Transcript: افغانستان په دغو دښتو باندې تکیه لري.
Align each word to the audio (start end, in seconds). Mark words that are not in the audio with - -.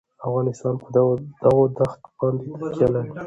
افغانستان 0.27 0.73
په 0.81 0.87
دغو 1.45 1.63
دښتو 1.77 2.09
باندې 2.17 2.45
تکیه 2.59 2.87
لري. 2.93 3.09